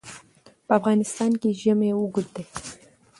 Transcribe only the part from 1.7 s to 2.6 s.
تاریخ اوږد دی.